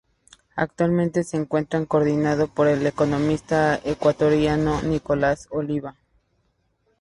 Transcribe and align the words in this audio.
Actualmente, 0.55 1.23
se 1.23 1.37
encuentra 1.37 1.85
coordinado 1.85 2.47
por 2.47 2.67
el 2.67 2.87
economista 2.87 3.79
ecuatoriano 3.83 4.81
Nicolás 4.81 5.45
Oliva. 5.51 5.95